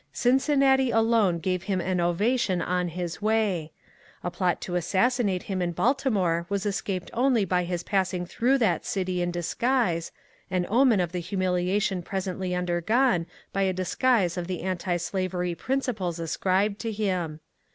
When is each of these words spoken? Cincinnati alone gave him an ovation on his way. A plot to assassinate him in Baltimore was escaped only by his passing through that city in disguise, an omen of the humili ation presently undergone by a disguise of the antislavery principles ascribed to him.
Cincinnati 0.11 0.89
alone 0.89 1.37
gave 1.37 1.65
him 1.65 1.79
an 1.79 2.01
ovation 2.01 2.59
on 2.59 2.87
his 2.87 3.21
way. 3.21 3.71
A 4.23 4.31
plot 4.31 4.59
to 4.61 4.73
assassinate 4.75 5.43
him 5.43 5.61
in 5.61 5.73
Baltimore 5.73 6.47
was 6.49 6.65
escaped 6.65 7.11
only 7.13 7.45
by 7.45 7.65
his 7.65 7.83
passing 7.83 8.25
through 8.25 8.57
that 8.57 8.83
city 8.83 9.21
in 9.21 9.29
disguise, 9.29 10.11
an 10.49 10.65
omen 10.71 11.01
of 11.01 11.11
the 11.11 11.21
humili 11.21 11.67
ation 11.67 12.01
presently 12.01 12.55
undergone 12.55 13.27
by 13.53 13.61
a 13.61 13.73
disguise 13.73 14.37
of 14.37 14.47
the 14.47 14.63
antislavery 14.63 15.53
principles 15.53 16.17
ascribed 16.17 16.79
to 16.79 16.91
him. 16.91 17.39